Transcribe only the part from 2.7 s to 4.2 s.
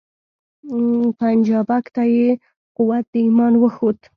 قوت د ایمان وښود